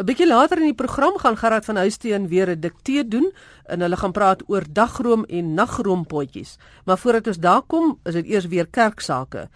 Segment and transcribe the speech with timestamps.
[0.00, 3.32] 'n Bietjie later in die program gaan Gerard van Huisteen weer 'n diktee doen
[3.66, 6.56] en hulle gaan praat oor dagroom en nagroompotjies.
[6.84, 9.48] Maar voordat ons daar kom, is dit eers weer kerksake.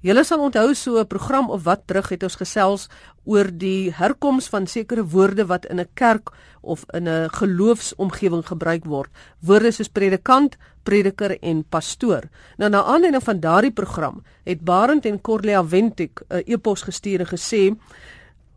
[0.00, 2.88] Julle sal onthou so 'n program of wat terug het ons gesels
[3.24, 6.30] oor die herkoms van sekere woorde wat in 'n kerk
[6.60, 9.10] of in 'n geloofsomgewing gebruik word.
[9.40, 12.22] Woorde soos predikant, prediker en pastoor.
[12.56, 17.26] Nou na aanleiding van daardie program het Barend en Corlia Wentik 'n e-pos gestuur en
[17.26, 17.76] gesê: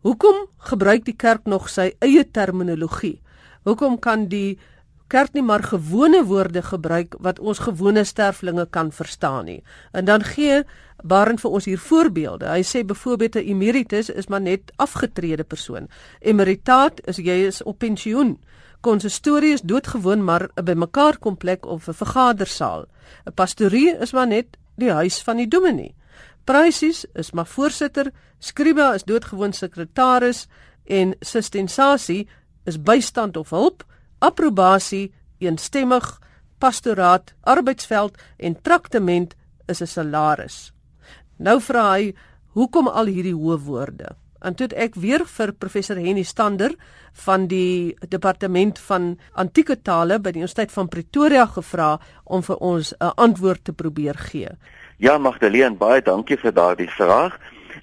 [0.06, 3.20] "Hoekom gebruik die kerk nog sy eie terminologie?
[3.64, 4.58] Hoekom kan die
[5.08, 10.22] kerk nie maar gewone woorde gebruik wat ons gewone sterflinge kan verstaan nie?" En dan
[10.22, 10.62] gee
[11.04, 12.48] Barend vir ons hier voorbeelde.
[12.48, 15.88] Hy sê byvoorbeeld 'n emeritus is maar net afgetrede persoon.
[16.20, 18.38] Emeritaat is jy is op pensioen.
[18.80, 22.86] Konsistorie is doodgewoon maar 'n bymekaar komplek of 'n vergadersaal.
[23.26, 25.94] 'n Pastorie is maar net die huis van die dominee.
[26.46, 30.44] Praisies is maar voorsitter, skriba is doodgewoon sekretaris
[30.84, 32.28] en sistensasie
[32.70, 33.82] is bystand of hulp,
[34.22, 35.10] approbasie
[35.42, 36.06] eenstemmig,
[36.62, 39.34] pastoraat, arbeidsveld en traktement
[39.66, 40.72] is 'n salaris.
[41.36, 42.14] Nou vra hy,
[42.54, 44.16] hoekom al hierdie hoë woorde?
[44.40, 46.74] En toe ek weer vir professor Henny Stander
[47.12, 52.92] van die departement van antieke tale by die Universiteit van Pretoria gevra om vir ons
[53.00, 54.48] 'n antwoord te probeer gee.
[54.96, 57.34] Ja, Magdalene, baie dankie vir daardie vraag.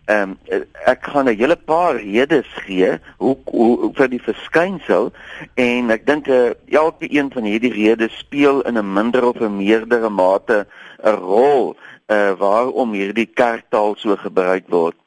[0.10, 5.12] Ehm um, ek gaan 'n hele paar redes gee hoe hoe vir die verskynsel
[5.54, 9.58] en ek dink uh, elke een van hierdie redes speel in 'n minder of 'n
[9.58, 10.66] meerdere mate
[11.04, 11.78] 'n rol
[12.10, 14.98] uh waarom hierdie kerktaal so gebruik word.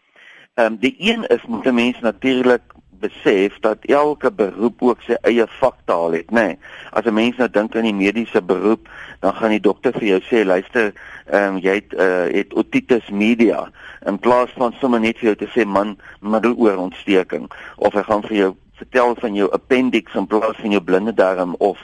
[0.54, 2.62] Ehm um, die een is moet mense natuurlik
[3.00, 6.46] besef dat elke beroep ook sy eie vaktaal het, nê.
[6.46, 6.58] Nee,
[6.92, 8.88] as 'n mens nou dink aan die mediese beroep,
[9.20, 10.92] dan gaan die dokter vir jou sê, luister,
[11.26, 13.70] ehm um, jy het uh het otitis media
[14.06, 18.36] in plaas van sommer net vir jou te sê man middeloorontsteking of hy gaan vir
[18.36, 21.80] jou vertel van jou appendix in plaas van jou blinde darm of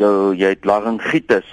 [0.00, 1.46] jou jy het laryngitis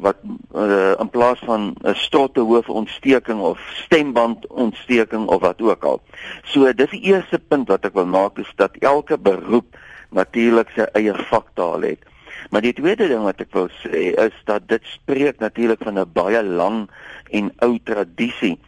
[0.00, 0.16] wat
[0.54, 6.00] uh, in plaas van 'n strotte hoofontsteking of stembandontsteking of wat ook al.
[6.42, 9.76] So dis die eerste punt wat ek wil maak is dat elke beroep
[10.10, 12.02] natuurlik sy eie vaktaal het.
[12.50, 16.12] Maar die tweede ding wat ek wil sê is dat dit spreek natuurlik van 'n
[16.12, 16.88] baie lang
[17.30, 18.58] en ou tradisie.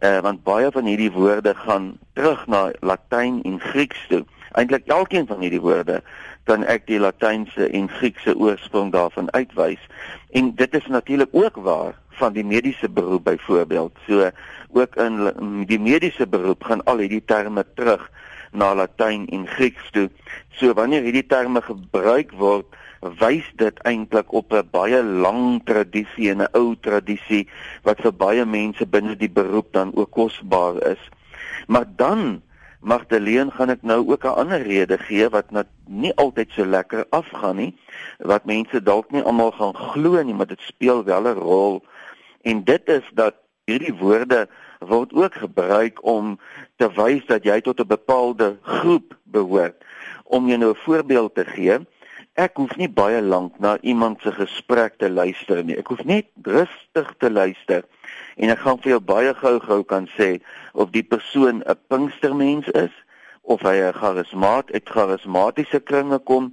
[0.00, 4.24] Uh, want baie van hierdie woorde gaan terug na Latyn en Grieks toe.
[4.52, 6.02] Eintlik elkeen van hierdie woorde
[6.50, 9.82] kan ek die latynse en Griekse oorsprong daarvan uitwys.
[10.34, 13.94] En dit is natuurlik ook waar van die mediese beroep byvoorbeeld.
[14.06, 14.30] So
[14.74, 15.20] ook in
[15.70, 18.10] die mediese beroep gaan al hierdie terme terug
[18.50, 20.08] na Latyn en Grieks toe.
[20.58, 22.66] So wanneer hierdie terme gebruik word,
[23.22, 27.46] wys dit eintlik op 'n baie lang tradisie en 'n ou tradisie
[27.82, 31.02] wat vir baie mense binne die beroep dan ook kosbaar is.
[31.66, 32.42] Maar dan
[32.80, 37.04] Magdalene gaan ek nou ook 'n ander rede gee wat net nie altyd so lekker
[37.10, 37.74] afgaan nie
[38.18, 41.84] wat mense dalk nie almal gaan glo nie maar dit speel wel 'n rol.
[42.42, 44.48] En dit is dat hierdie woorde
[44.78, 46.38] word ook gebruik om
[46.76, 49.76] te wys dat jy tot 'n bepaalde groep behoort.
[50.24, 51.78] Om jou nou 'n voorbeeld te gee
[52.40, 55.76] ek hoef nie baie lank na iemand se gesprek te luister nie.
[55.76, 57.84] Ek hoef net rustig te luister
[58.40, 60.30] en ek gaan vir jou baie gou-gou kan sê
[60.72, 62.94] of die persoon 'n Pinkstermens is
[63.42, 66.52] of hy 'n charismaat uit charismatiese kringe kom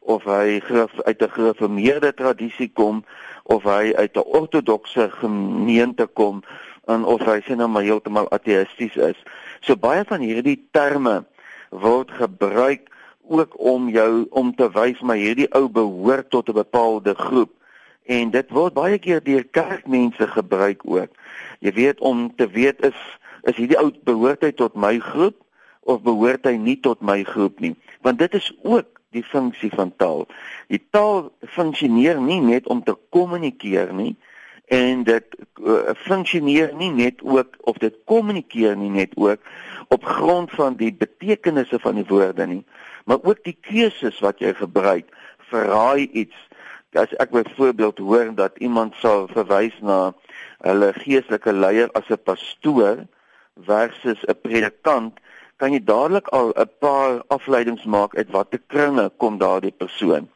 [0.00, 0.60] of hy
[1.04, 3.04] uit 'n gereformeerde tradisie kom
[3.44, 6.42] of hy uit 'n ortodokse gemeente kom
[6.86, 9.18] en of hy sien nou maar heeltemal ateïsties is.
[9.60, 11.24] So baie van hierdie terme
[11.70, 12.88] word gebruik
[13.28, 17.57] ook om jou om te wys maar hierdie ou behoort tot 'n bepaalde groep
[18.08, 21.12] en dit word baie keer deur kerkmense gebruik ook.
[21.60, 23.00] Jy weet om te weet is
[23.48, 25.36] is hierdie ou behoort hy tot my groep
[25.88, 27.74] of behoort hy nie tot my groep nie?
[28.04, 30.26] Want dit is ook die funksie van taal.
[30.68, 34.14] Die taal funksioneer nie net om te kommunikeer nie
[34.68, 39.40] en dit uh, funksioneer nie net ook of dit kommunikeer nie net ook
[39.88, 42.64] op grond van die betekenisse van die woorde nie,
[43.08, 45.08] maar ook die keuses wat jy gebruik
[45.48, 46.36] verraai iets
[46.96, 50.12] as ek byvoorbeeld hoor dat iemand sal verwys na
[50.64, 53.04] hulle geestelike leier as 'n pastoor
[53.66, 55.20] versus 'n predikant,
[55.56, 60.28] kan jy dadelik al 'n paar afleidings maak uit watter kringe kom daardie persoon.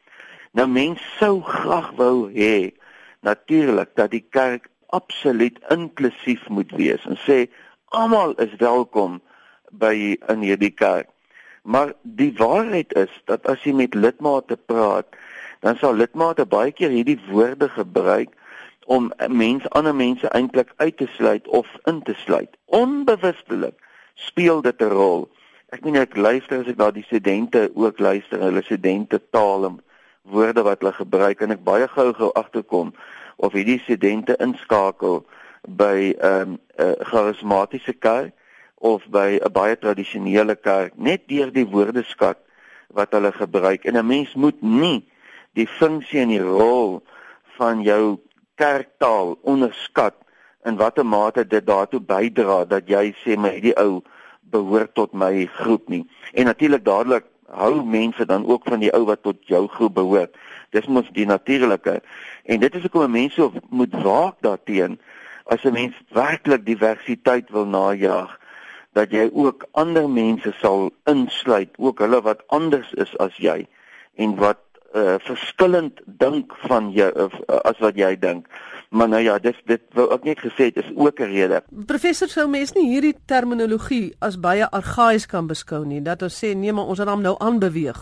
[0.53, 2.73] Nou mense sou graag wou hê
[3.21, 7.49] natuurlik dat die kerk absoluut inklusief moet wees en sê
[7.87, 9.21] almal is welkom
[9.71, 11.09] by in hierdie kerk.
[11.63, 15.07] Maar die waarheid is dat as jy met lidmate praat,
[15.63, 18.33] dan sal lidmate baie keer hierdie woorde gebruik
[18.91, 22.51] om mense ander mense eintlik uit te sluit of in te sluit.
[22.65, 23.79] Onbewustelik
[24.13, 25.29] speel dit 'n rol.
[25.73, 29.79] ek meen ek luister as ek na die studente ook luister, hulle studente taal en
[30.21, 32.93] woorde wat hulle gebruik en ek baie gou-gou agterkom
[33.35, 35.25] of hierdie studente inskakel
[35.67, 38.33] by 'n um, uh, charismatiese kerk
[38.75, 42.37] of by 'n baie tradisionele kerk net deur die woordeskat
[42.87, 43.85] wat hulle gebruik.
[43.85, 45.12] En 'n mens moet nie
[45.57, 47.01] die funksie en die rol
[47.57, 48.17] van jou
[48.61, 50.15] kerktaal onderskat
[50.65, 54.01] in watter mate dit daartoe bydra dat jy sê my hierdie ou
[54.53, 56.03] behoort tot my groep nie.
[56.33, 60.37] En natuurlik dadelik hou mense dan ook van die ou wat tot jou groep behoort.
[60.73, 61.99] Dis mos die natuurlike.
[62.45, 64.97] En dit is hoekom mense moet waak daarteenoor
[65.45, 68.39] as 'n mens werklik diversiteit wil najag
[68.93, 73.67] dat jy ook ander mense sal insluit, ook hulle wat anders is as jy
[74.15, 74.61] en wat
[74.93, 77.27] uh, verskillend dink van jou uh,
[77.63, 78.47] as wat jy dink.
[78.93, 81.63] Maar nou ja, dis dit wou ek net gesê het is ook 'n rede.
[81.85, 86.53] Professor sou mens nie hierdie terminologie as baie argaïs kan beskou nie, dat ons sê
[86.55, 88.01] nee, maar ons het hom nou aanbeweeg.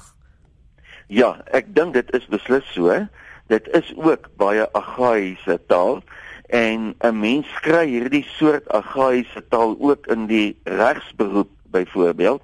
[1.07, 3.07] Ja, ek dink dit is beslis so.
[3.47, 6.03] Dit is ook baie argaïse taal
[6.49, 12.41] en 'n mens kry hierdie soort argaïse taal ook in die regsberoep byvoorbeeld.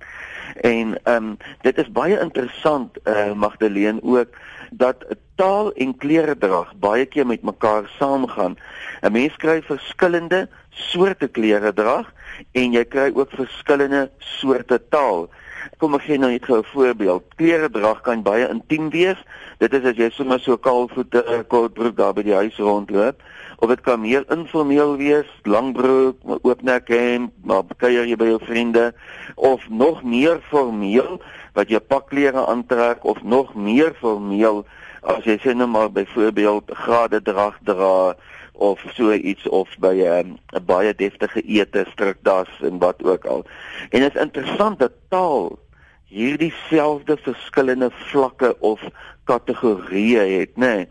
[0.56, 4.28] En ehm um, dit is baie interessant eh uh, Magdalene ook
[4.72, 5.06] dat
[5.36, 8.58] taal en kleredrag baie keer met mekaar saamgaan.
[9.02, 12.14] 'n Mens kry verskillende soorte kleredrag
[12.52, 15.30] en jy kry ook verskillende soorte taal.
[15.78, 17.24] Kom ek gee nou net 'n voorbeeld.
[17.36, 19.20] Kleredrag kan baie intiem wees.
[19.60, 23.22] Dit is as jy sommer so kaalvoete uh, kortbroek daar by die huis rondloop
[23.58, 28.94] of dit kan meer informeel wees, langbroek, oopnek hemp, maar kuier jy by jou vriende
[29.36, 31.18] of nog meer formeel
[31.58, 34.62] wat jy pakklere aantrek of nog meer formeel
[35.02, 38.14] as jy sê nou maar byvoorbeeld grade drag dra
[38.58, 43.26] of so iets of by ehm, 'n um, baie deftige ete strukdas en wat ook
[43.26, 43.46] al.
[43.90, 45.60] En dit is interessant dat taal
[46.08, 48.82] hierdie selfde verskillende vlakke of
[49.24, 50.76] kategorieë het, nê?
[50.76, 50.88] Nee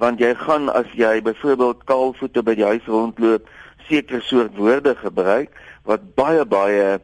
[0.00, 3.48] want jy gaan as jy byvoorbeeld kaalvoete by die huis rondloop
[3.88, 5.52] sekere soort woorde gebruik
[5.88, 6.96] wat baie baie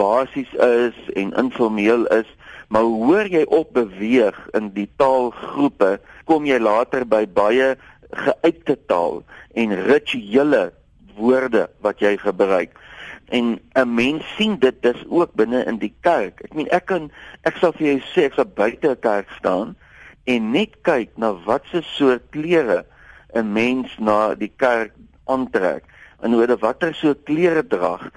[0.00, 2.28] basies is en informeel is
[2.72, 5.96] maar hoor jy op beweeg in die taalgroepe
[6.30, 7.74] kom jy later by baie
[8.10, 9.22] geuite taal
[9.52, 10.72] en rituele
[11.16, 12.76] woorde wat jy gebruik.
[13.28, 16.40] En 'n mens sien dit dis ook binne in die kerk.
[16.40, 17.10] Ek meen ek kan
[17.42, 19.76] ek sal vir jou sê ek sal buite 'n kerk staan
[20.24, 22.84] en net kyk na watse soort klere
[23.34, 24.92] 'n mens na die kerk
[25.26, 25.84] aantrek.
[26.22, 28.10] En hoe watter soort klere drag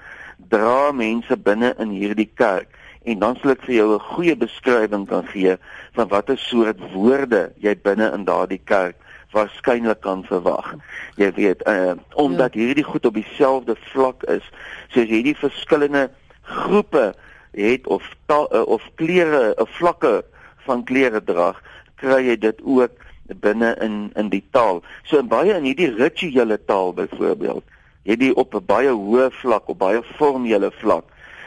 [0.48, 2.68] dra mense binne in hierdie kerk?
[3.04, 5.56] En dan sal ek vir jou 'n goeie beskrywing kan gee
[5.94, 8.96] van watter soort woorde jy binne in daardie kerk
[9.32, 10.74] waarskynlik kan verwag.
[11.16, 12.60] Jy weet, uh, omdat ja.
[12.60, 14.44] hierdie goed op dieselfde vlak is,
[14.92, 16.10] soos hierdie verskillende
[16.42, 17.12] groepe
[17.56, 20.24] het of ta, uh, of klere, 'n uh, vlakke
[20.66, 21.62] van klere drag,
[21.96, 22.92] kry jy dit ook
[23.40, 24.82] binne in in die taal.
[25.04, 27.64] So in baie in hierdie rituele taal byvoorbeeld,
[28.02, 31.04] jy die op 'n baie hoë vlak, op baie formele vlak,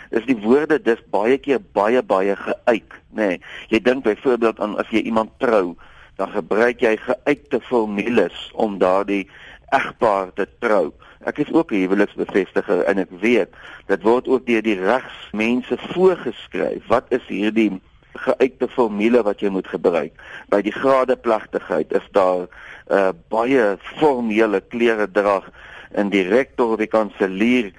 [0.10, 3.28] is die woorde dis baie keer baie baie geuit, nê.
[3.28, 5.76] Nee, jy dink byvoorbeeld aan as jy iemand trou,
[6.16, 9.26] dan gebruik jy geuite formules om daardie
[9.76, 10.94] egpaar te trou.
[11.26, 13.50] Ek is ook 'n huweliksbevestiger en ek weet
[13.88, 16.88] dit word ook deur die regsmense voorgeskryf.
[16.88, 17.82] Wat is hierdie
[18.16, 20.16] geuite formule wat jy moet gebruik.
[20.50, 22.48] By die gradeplegtigheid is daar
[22.88, 25.50] uh, baie formele klere drag
[25.96, 27.72] en die rektor of die kanselier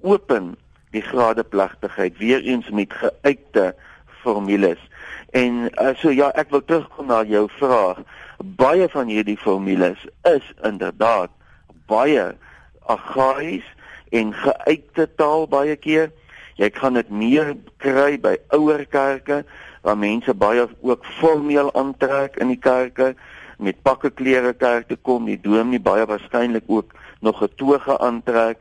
[0.00, 0.56] open
[0.96, 3.74] die gradeplegtigheid weer eens met geuite
[4.22, 4.80] formules.
[5.30, 8.00] En uh, so ja, ek wil terugkom na jou vraag.
[8.38, 11.32] Baie van hierdie formules is inderdaad
[11.90, 12.30] baie
[12.88, 13.66] argaïs
[14.14, 16.12] en geuite taal baie keer.
[16.56, 19.42] Jy kan dit meer kry by ouer kerke
[19.84, 23.12] waar mense baie ook formeel aantrek in die kerke
[23.58, 28.58] met pakke klere kerk toe kom, die dominee baie waarskynlik ook nog 'n toga aantrek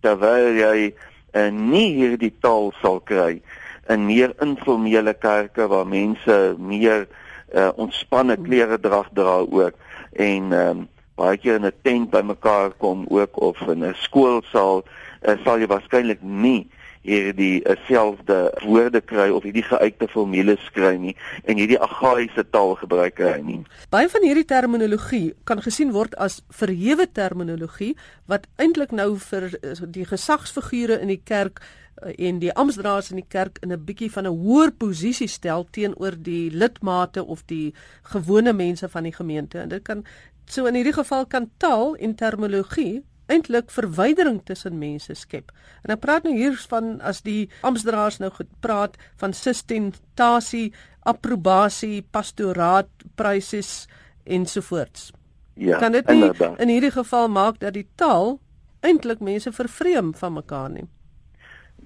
[0.00, 0.92] terwyl jy
[1.34, 3.40] uh, nie hierdie taal sal kry
[3.88, 7.06] in meer informele kerke waar mense meer
[7.54, 9.04] uh, ontspanne klere dra
[9.38, 9.74] ook
[10.12, 15.36] en um, baie keer in 'n tent bymekaar kom ook of in 'n skoolsaal uh,
[15.44, 16.68] sal jy waarskynlik nie
[17.06, 21.14] hierdie eh, selfde woorde kry of hierdie geuite formules kry nie
[21.44, 23.60] en hierdie argaïese taal gebruik hy nie.
[23.94, 27.94] Baie van hierdie terminologie kan gesien word as verhewe terminologie
[28.30, 31.62] wat eintlik nou vir eh, die gesagsfigure in die kerk
[32.02, 36.16] en die amptdraers in die kerk in 'n bietjie van 'n hoër posisie stel teenoor
[36.18, 40.04] die lidmate of die gewone mense van die gemeente en dit kan
[40.44, 45.50] so in hierdie geval kan taal en terminologie eintlik verwydering tussen mense skep.
[45.82, 52.88] En ek praat nou hier van as die amptdraers nou gepraat van sustentasie, approbasie, pastoraat,
[53.14, 53.86] pryses
[54.24, 55.12] ensovoorts.
[55.54, 55.78] Ja.
[55.78, 58.38] Kan dit nie in hierdie geval maak dat die taal
[58.80, 60.86] eintlik mense vervreem van mekaar nie?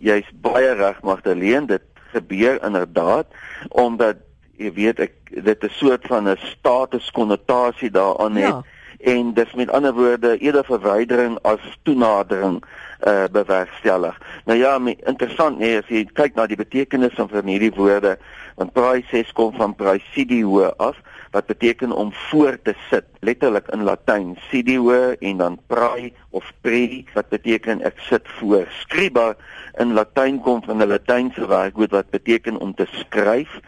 [0.00, 3.26] Jy's baie reg Magdalene, dit gebeur inderdaad
[3.68, 4.16] omdat
[4.60, 8.56] jy weet ek dit 'n soort van 'n statuskonnotasie daaraan het.
[8.56, 8.64] Ja
[9.00, 12.64] en dis met ander woorde eerder verwydering as toenadering
[13.06, 14.20] uh bewerkstellig.
[14.44, 18.18] Nou ja, interessant nee as jy kyk na die betekenis van hierdie woorde,
[18.60, 21.00] want praeses kom van praesidio af
[21.30, 27.04] wat beteken om voor te sit, letterlik in Latyn sidio en dan prae of pre
[27.14, 28.66] wat beteken ek sit voor.
[28.82, 29.34] Scriba
[29.78, 33.60] in Latyn kom van 'n Latynse werkwoord wat beteken om te skryf.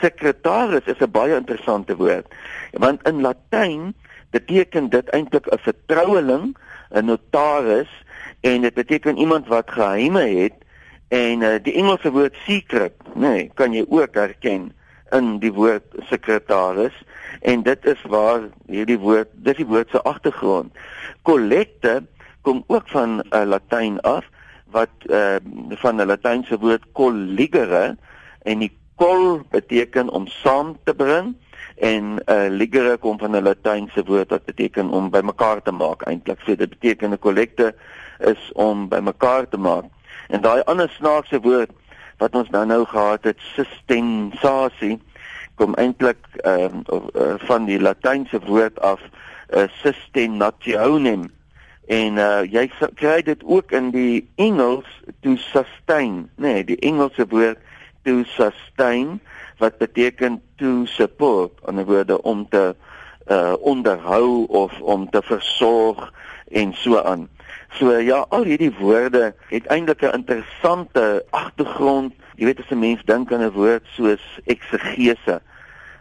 [0.00, 2.26] Sekretaris is 'n baie interessante woord,
[2.72, 3.94] want in Latyn
[4.30, 6.56] beteken dit eintlik 'n vertroueling,
[6.90, 7.90] 'n notaris
[8.40, 10.54] en dit beteken iemand wat geheime het
[11.08, 14.72] en uh, die Engelse woord secret, nee, kan jy ook herken
[15.12, 16.94] in die woord sekretaris
[17.40, 20.72] en dit is waar hierdie woord, dis die woord se agtergrond.
[21.22, 22.02] Collecte
[22.42, 24.24] kom ook van 'n uh, Latyn af
[24.70, 25.36] wat uh,
[25.68, 27.96] van 'n Latynse woord colligere
[28.42, 31.34] en die col beteken om saam te bring
[31.80, 36.40] en uh, ligere kom van 'n latynse woord wat beteken om bymekaar te maak eintlik.
[36.44, 37.74] So dit beteken 'n kollekte
[38.18, 39.84] is om bymekaar te maak.
[40.28, 41.70] En daai ander snaakse woord
[42.20, 44.98] wat ons nou nou gehad het, systensasie,
[45.60, 49.00] kom eintlik ehm uh, uh, van die latynse woord af,
[49.50, 51.28] uh, systenationem.
[51.90, 54.88] En uh, jy kry dit ook in die Engels
[55.24, 57.58] to sustain, nee, die Engelse woord
[58.04, 59.18] to sustain
[59.60, 62.70] wat beteken to support aan die woorde om te
[63.30, 66.08] uh onderhou of om te versorg
[66.50, 67.28] en so aan.
[67.78, 72.12] So ja, al hierdie woorde het eintlik 'n interessante agtergrond.
[72.34, 75.40] Jy weet as 'n mens dink aan 'n woord soos eksegese,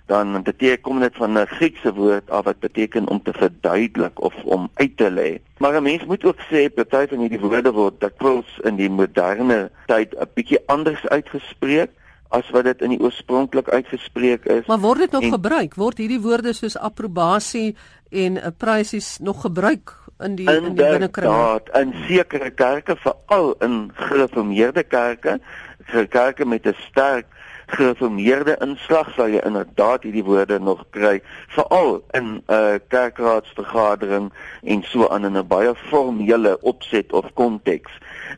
[0.05, 4.33] dan beteken kom dit van 'n Griekse woord af wat beteken om te verduidelik of
[4.43, 5.39] om uit te lê.
[5.57, 9.71] Maar 'n mens moet ook sê party van hierdie woorde word dikwels in die moderne
[9.85, 11.89] tyd 'n bietjie anders uitgespreek
[12.29, 14.67] as wat dit in die oorspronklik uitgespreek is.
[14.69, 15.75] Maar word dit nog en, gebruik?
[15.75, 17.75] Word hierdie woorde soos approbasie
[18.09, 21.61] en 'n prysies nog gebruik in die in die binnekring?
[21.73, 25.39] In sekere kerke, veral in gereformeerde kerke,
[26.09, 27.25] kerke met 'n sterk
[27.69, 31.19] gereformeerde inslag sal jy inderdaad hierdie woorde nog kry,
[31.55, 34.31] veral in 'n uh, kerkraadsvergadering
[34.63, 37.91] en so aan in 'n baie formele opset of konteks,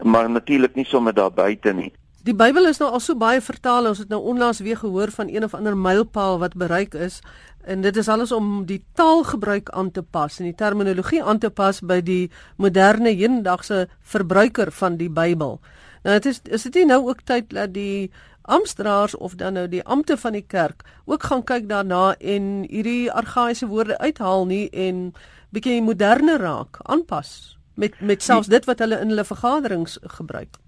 [0.03, 1.93] maar natuurlik nie sommer daar buite nie.
[2.21, 5.29] Die Bybel is nou al so baie vertaal, ons het nou onlangs weer gehoor van
[5.33, 7.17] een of ander mylpaal wat bereik is
[7.65, 11.49] en dit is alles om die taalgebruik aan te pas en die terminologie aan te
[11.49, 12.29] pas by die
[12.61, 15.57] moderne hedendaagse verbruiker van die Bybel.
[16.05, 18.11] Nou dit is is dit nie nou ook tyd dat die
[18.41, 23.11] amptdraers of dan nou die ampte van die kerk ook gaan kyk daarna en hierdie
[23.11, 25.07] argaïese woorde uithaal nie en
[25.49, 30.60] bietjie moderne raak, aanpas met met selfs dit wat hulle in hulle vergaderings gebruik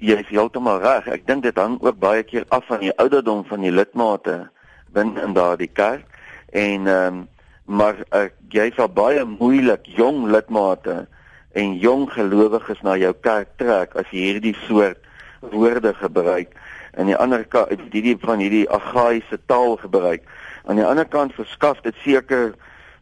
[0.00, 1.08] jy is heeltemal reg.
[1.12, 4.48] Ek dink dit hang ook baie keer af van die ouderdom van die lidmate
[4.96, 6.06] binne in daardie kerk.
[6.52, 7.28] En ehm um,
[7.70, 11.04] maar uh, jy sal baie moeilik jong lidmate
[11.54, 14.98] en jong gelowiges na jou kerk trek as jy hierdie soort
[15.52, 16.56] woorde gebruik.
[16.98, 20.26] Aan die ander kant hierdie van hierdie argaïese taal gebruik.
[20.66, 22.56] Aan die ander kant verskaf dit seker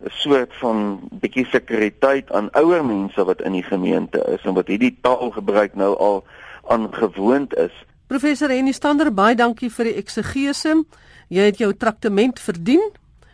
[0.04, 4.68] 'n soort van bietjie sekuriteit aan ouer mense wat in die gemeente is en wat
[4.68, 6.24] hierdie taal gebruik nou al
[6.68, 7.74] aangewoond is.
[8.08, 10.82] Professor Henny Stander, baie dankie vir die eksegese.
[11.28, 12.82] Jy het jou traktement verdien.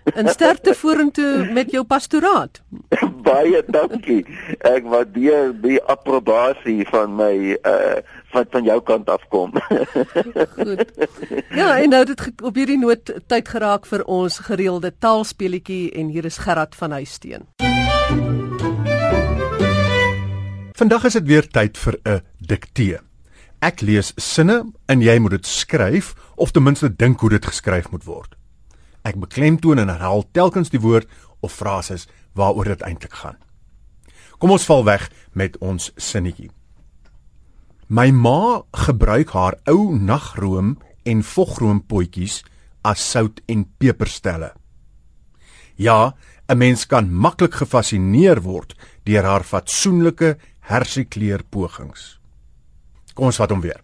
[0.04, 2.60] En sterkte vorentoe met jou pastoraat.
[3.28, 4.24] baie dankie.
[4.60, 8.02] Ek waardeer die approbasie van my uh
[8.34, 9.52] wat van jou kant af kom.
[10.56, 10.88] Goed.
[11.54, 16.26] Ja, en nou dit op hierdie noot tyd geraak vir ons gereelde taalspeletjie en hier
[16.26, 17.46] is Gerard van Huisteen.
[20.74, 22.98] Vandag is dit weer tyd vir 'n diktee.
[23.64, 24.58] Ek lees sinne
[24.92, 28.34] en jy moet dit skryf of ten minste dink hoe dit geskryf moet word.
[29.08, 31.08] Ek beklemtoon en herhaal telkens die woord
[31.40, 32.04] of frases
[32.36, 33.38] waaroor dit eintlik gaan.
[34.36, 36.50] Kom ons val weg met ons sinnetjie.
[37.88, 40.74] My ma gebruik haar ou nagroom
[41.08, 42.42] en vogroompotjies
[42.84, 44.52] as sout en peperstelle.
[45.76, 46.12] Ja,
[46.48, 52.18] 'n mens kan maklik gefassineer word deur haar fatsoenlike hersekleur pogings.
[53.14, 53.80] Kom ons vat hom weer.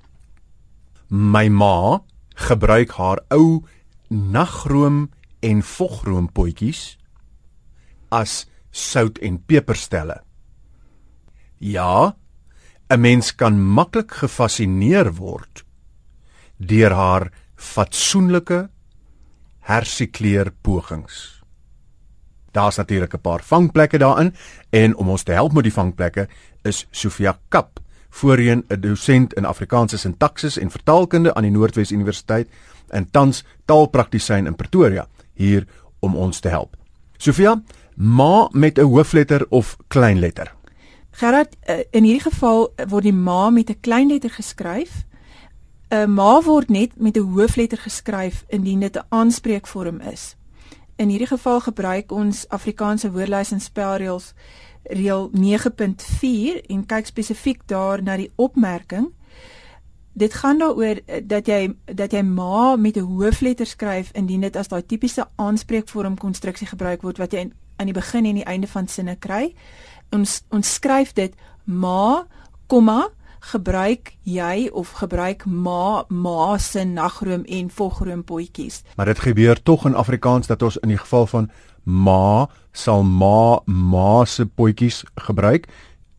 [1.08, 2.00] My ma
[2.34, 3.62] gebruik haar ou
[4.10, 5.10] nagroom
[5.42, 6.96] en vogroompotjies
[8.10, 10.20] as sout en peperstelle.
[11.58, 12.16] Ja,
[12.90, 15.64] 'n mens kan maklik gefassineer word
[16.58, 18.68] deur haar fatsoenlike
[19.60, 21.42] hersikleer pogings.
[22.52, 24.34] Daar's natuurlik 'n paar vangplekke daarin
[24.70, 26.28] en om ons te help met die vangplekke
[26.62, 27.80] is Sofia Kap,
[28.10, 32.48] voorheen 'n dosent in Afrikaanse sintaksis en vertaalkunde aan die Noordwes Universiteit
[32.88, 35.66] en tans taalpraktisyn in Pretoria hier
[35.98, 36.76] om ons te help.
[37.16, 37.62] Sofia,
[37.94, 40.54] ma met 'n hoofletter of kleinletter?
[41.10, 45.04] Gerard, eh, in hierdie geval word die ma met 'n kleinletter geskryf.
[45.90, 50.36] 'n Ma word net met 'n hoofletter geskryf indien dit 'n aanspreekvorm is.
[50.96, 54.34] In hierdie geval gebruik ons Afrikaanse woordelys en spelreëls
[54.82, 59.10] reël 9.4 en kyk spesifiek daar na die opmerking.
[60.12, 64.56] Dit gaan daaroor eh, dat jy dat jy ma met 'n hoofletter skryf indien dit
[64.56, 68.66] as daai tipiese aanspreekvorm konstruksie gebruik word wat jy aan die begin en die einde
[68.66, 69.54] van sinne kry.
[70.10, 71.34] Ons ons skryf dit
[71.64, 72.26] ma,
[72.66, 73.08] komma
[73.40, 78.82] gebruik jy of gebruik ma ma se nagroom en vogroom potjies.
[78.96, 81.50] Maar dit gebeur tog in Afrikaans dat ons in die geval van
[81.90, 85.68] ma sal ma ma se potjies gebruik.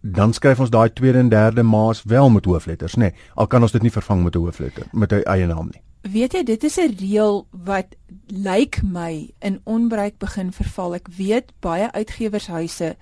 [0.02, 3.12] Dan skryf ons daai tweede en derde ma's wel met hoofletters, nê.
[3.12, 5.82] Nee, al kan ons dit nie vervang met 'n hoofletter met 'n eie naam nie.
[6.02, 7.86] Weet jy, dit is 'n reël wat
[8.28, 10.96] lyk like my in onbruik begin verval.
[10.96, 12.98] Ek weet baie uitgewershuise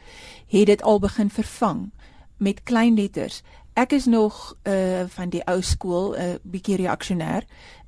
[0.47, 1.91] het dit al begin vervang
[2.37, 3.41] met klein letters.
[3.73, 7.43] Ek is nog uh van die ou skool 'n uh, bietjie reaksionêr.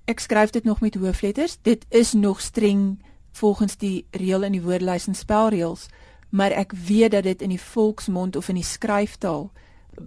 [0.05, 1.57] Ek skryf dit nog met hoofletters.
[1.61, 5.87] Dit is nog streng volgens die reël in die woordelys en spelreëls,
[6.29, 9.49] maar ek weet dat dit in die volksmond of in die skryftaal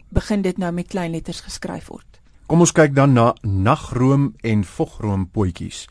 [0.09, 2.21] begin dit nou met klein letters geskryf word.
[2.47, 5.87] Kom ons kyk dan na nagroom en vogroom potjies.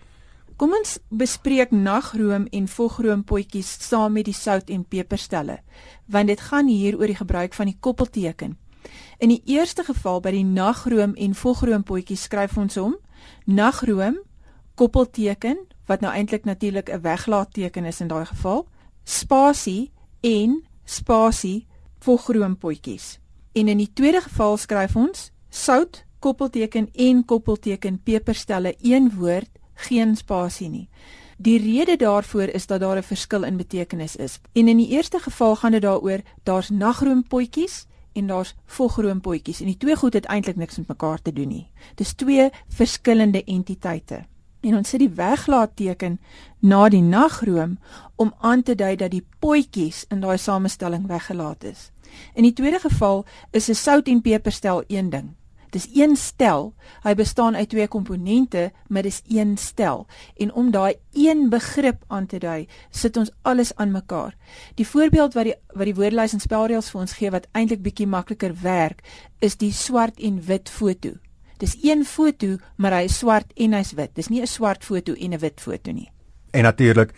[0.58, 5.60] Kom ons bespreek nagroom en vogroom potjies saam met die sout en peperstelle,
[6.06, 8.58] want dit gaan hier oor die gebruik van die koppelteken.
[9.18, 12.96] In die eerste geval by die nagroom en vogroom potjies skryf ons hom
[13.46, 14.20] nagroom
[14.76, 18.68] koppelteken wat nou eintlik natuurlik 'n weglaatteken is in daai geval,
[19.04, 21.68] spasie en spasie
[22.00, 23.20] volgroompotjies.
[23.52, 30.16] En in die tweede geval skryf ons sout koppelteken en koppelteken peperstelle een woord, geen
[30.16, 30.90] spasie nie.
[31.38, 34.40] Die rede daarvoor is dat daar 'n verskil in betekenis is.
[34.52, 39.78] En in die eerste geval gaan dit daaroor daar's nagroompotjies en daar's volgroompotjies en die
[39.78, 41.72] twee goed het eintlik niks met mekaar te doen nie.
[41.96, 44.26] Dis twee verskillende entiteite
[44.64, 46.20] en ons sit die weglaat-teken
[46.60, 47.78] na die nagroom
[48.16, 51.92] om aan te dui dat die potjies in daai samestelling weggelaat is.
[52.34, 55.34] In die tweede geval is 'n sout en peperstel een ding.
[55.74, 56.74] Dis een stel.
[57.02, 60.06] Hy bestaan uit twee komponente, maar dis een stel.
[60.38, 64.38] En om daai een begrip aan te dui, sit ons alles aan mekaar.
[64.76, 68.08] Die voorbeeld wat die wat die woordelys en spelreëls vir ons gee wat eintlik bietjie
[68.08, 69.02] makliker werk,
[69.40, 71.18] is die swart en wit foto.
[71.64, 74.12] Dis een foto, maar hy is swart en hy's wit.
[74.20, 76.12] Dis nie 'n swart foto en 'n wit foto nie.
[76.52, 77.14] En natuurlik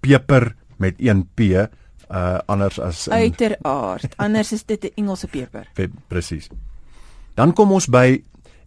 [0.00, 4.16] peper met een P uh anders as in uiteraard.
[4.24, 5.70] Anders is dit 'n Engelse peper.
[6.08, 6.48] Presies.
[7.34, 8.22] Dan kom ons by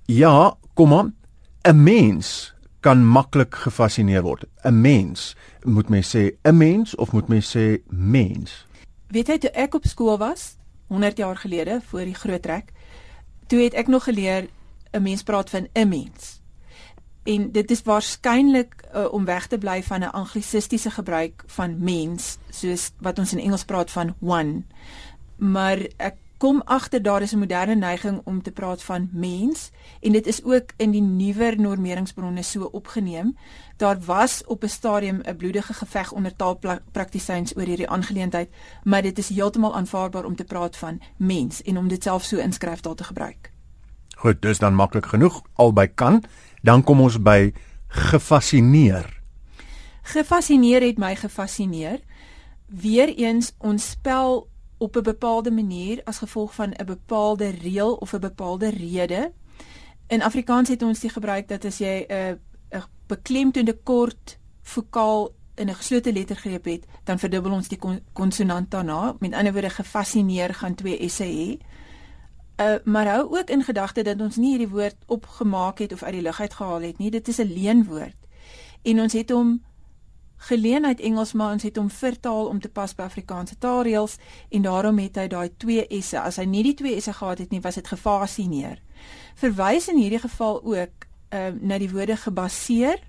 [0.06, 1.16] ja, kom aan.
[1.64, 4.46] 'n Mens kan maklik gefassineer word.
[4.64, 8.66] 'n Mens, moet mens sê 'n mens of moet mens sê mens?
[9.08, 10.56] Weet jy toe ek op skool was
[10.88, 12.72] 100 jaar gelede voor die groot trek,
[13.48, 14.48] toe het ek nog geleer
[14.92, 16.42] 'n mens praat van 'n mens.
[17.24, 22.38] En dit is waarskynlik uh, om weg te bly van 'n anglisistiese gebruik van mens,
[22.50, 24.64] soos wat ons in Engels praat van one.
[25.36, 29.72] Maar ek kom agter daar is 'n moderne neiging om te praat van mens
[30.02, 33.38] en dit is ook in die nuwer normeringsbronne so opgeneem.
[33.78, 38.50] Daar was op 'n stadium 'n bloedige geveg onder taalpraktisyns oor hierdie aangeleentheid,
[38.84, 42.38] maar dit is heeltemal aanvaarbaar om te praat van mens en om dit self so
[42.38, 43.52] in skryftaal te gebruik.
[44.18, 46.24] Goed, dis dan maklik genoeg albei kan.
[46.66, 47.54] Dan kom ons by
[47.88, 49.06] gefassineer.
[50.02, 52.00] Gefassineer het my gefassineer.
[52.66, 58.20] Weereens ons spel op 'n bepaalde manier as gevolg van 'n bepaalde reël of 'n
[58.20, 59.32] bepaalde rede.
[60.08, 62.40] In Afrikaans het ons die gebruik dat as jy 'n
[62.72, 67.80] 'n beklemtoonde kort vokaal in 'n geslote lettergreep het, dan verdubbel ons die
[68.14, 69.16] konsonant daarna.
[69.20, 71.66] Met ander woorde, gefassineer gaan twee s'e hê.
[72.58, 76.14] Uh, maar hou ook in gedagte dat ons nie hierdie woord opgemaak het of uit
[76.14, 77.12] die lug uit gehaal het nie.
[77.12, 78.18] Dit is 'n leenwoord.
[78.82, 79.64] En ons het hom
[80.38, 84.18] geleen uit Engels, maar ons het hom vertaal om te pas by Afrikaanse taalreëls
[84.50, 86.20] en daarom het hy daai twee s'e.
[86.20, 88.82] As hy nie die twee s'e gehad het nie, was dit gefasineer.
[89.36, 93.00] Verwys in hierdie geval ook uh, na die woorde gebaseer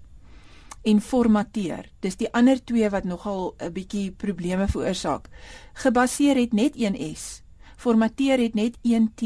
[0.83, 1.91] en formateer.
[2.01, 5.29] Dis die ander twee wat nogal 'n bietjie probleme veroorsaak.
[5.73, 7.48] Gebaseer het net een s
[7.79, 9.23] Formateer het net een T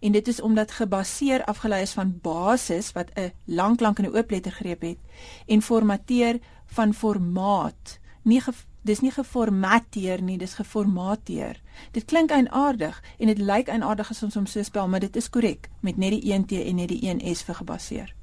[0.00, 4.16] en dit is omdat gebaseer afgelei is van basis wat 'n lank lank in 'n
[4.16, 4.98] oop letter greep het
[5.46, 7.98] en formateer van formaat.
[8.22, 11.60] Nie ge, dis nie geformateer nie, dis geformateer.
[11.90, 15.30] Dit klink eienaardig en dit lyk eienaardig as ons hom so spel, maar dit is
[15.30, 18.14] korrek met net die een T en net die een S vir gebaseer.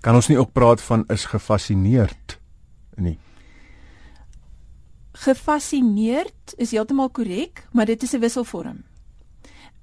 [0.00, 2.38] Kan ons nie ook praat van is gefassineerd
[2.96, 3.18] nie?
[5.22, 8.82] Gefassineerd is heeltemal korrek, maar dit is 'n wisselvorm.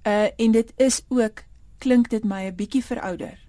[0.04, 1.44] Uh en dit is ook
[1.78, 3.48] klink dit my 'n bietjie verouder.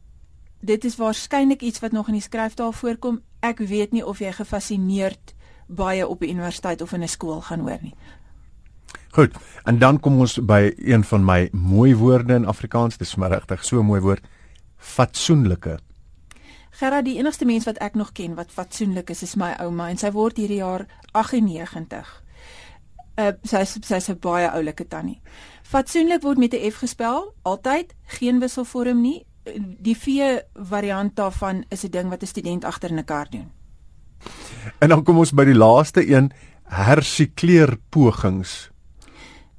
[0.61, 3.21] Dit is waarskynlik iets wat nog in die skryftaal voorkom.
[3.41, 5.35] Ek weet nie of jy gefassineerd
[5.67, 7.95] baie op 'n universiteit of in 'n skool gaan hoor nie.
[9.11, 12.97] Goed, en dan kom ons by een van my mooi woorde in Afrikaans.
[12.97, 14.25] Dis maar regtig so 'n mooi woord.
[14.77, 15.79] Fatsoenlike.
[16.81, 19.99] Gerard, die enigste mens wat ek nog ken wat fatsoenlik is, is my ouma en
[20.01, 22.09] sy word hierdie jaar 98.
[23.21, 25.21] Uh sy sy's 'n baie oulike tannie.
[25.63, 29.27] Fatsoenlik word met 'n F gespel, altyd, geen wisselvorm nie.
[29.81, 33.53] Die V variant daarvan is 'n ding wat 'n student agter in 'n kar doen.
[34.79, 36.33] En dan kom ons by die laaste een,
[36.65, 38.70] hersikleer pogings.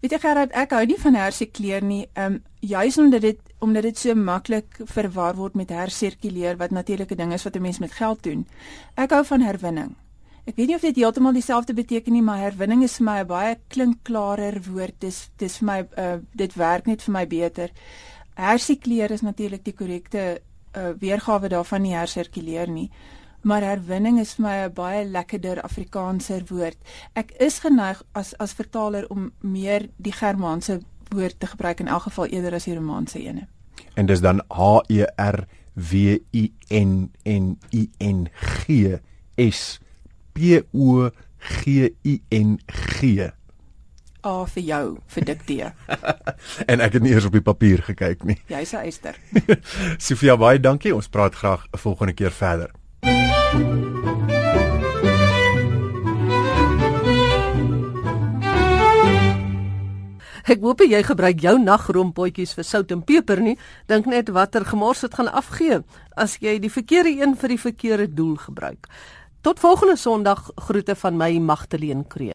[0.01, 2.03] Weet jy Gerard, ek hou nie van hersikleer nie.
[2.17, 7.15] Ehm um, juis omdat dit omdat dit so maklik verwar word met hersirkuleer wat natuurlike
[7.15, 8.47] ding is wat 'n mens met geld doen.
[8.95, 9.95] Ek hou van herwinning.
[10.45, 13.27] Ek weet nie of dit heeltemal dieselfde beteken nie, maar herwinning is vir my 'n
[13.27, 14.95] baie klinkklarer woord.
[14.99, 17.69] Dis dis vir my uh, dit werk net vir my beter.
[18.33, 20.41] Hersikleer is natuurlik die korrekte
[20.75, 22.89] uh, weergawe daarvan nie hersirkuleer nie.
[23.41, 26.77] Maar herwinning is vir my 'n baie lekkerder Afrikaanser woord.
[27.13, 32.03] Ek is geneig as as vertaler om meer die Germaanse woord te gebruik in elk
[32.03, 33.47] geval eerder as die Romaanse ene.
[33.95, 38.99] En dis dan H E R W I N N I N G
[39.37, 39.79] S
[40.33, 43.31] P O G I N G.
[44.23, 45.71] A vir jou vir diktee.
[46.71, 48.37] en ek het nie eers op die papier gekyk nie.
[48.47, 49.17] Jy's 'n eyster.
[50.07, 50.95] Sofia baie dankie.
[50.95, 52.69] Ons praat graag 'n volgende keer verder.
[60.51, 63.53] Ek hoop jy gebruik jou nagroompotjies vir sout en peper nie.
[63.87, 65.79] Dink net watter gemors dit gaan afgee
[66.19, 68.89] as jy die verkeerde een vir die verkeerde doel gebruik.
[69.41, 72.29] Tot volgende Sondag groete van my Magtleen Kreer.